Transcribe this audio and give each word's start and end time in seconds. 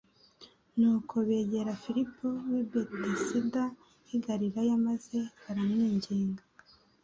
Nuko 0.79 1.15
begera 1.27 1.71
Filipo 1.83 2.25
w’i 2.49 2.63
Betesida 2.71 3.63
h'i 4.07 4.17
Galilaya 4.25 4.75
maze 4.87 5.17
baramwinginga 5.41 6.43